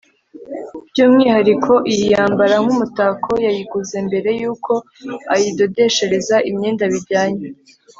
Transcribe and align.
by’umwihariko 0.89 1.71
iyi 1.91 2.05
yambara 2.13 2.55
nk’umutako 2.63 3.31
yayiguze 3.45 3.95
mbere 4.07 4.29
y’uko 4.39 4.71
ayidodeshereza 5.33 6.35
imyenda 6.49 6.83
bijyanye 6.93 7.45